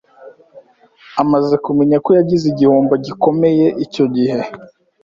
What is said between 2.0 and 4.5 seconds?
ko yagize igihombo gikomeye icyo gihe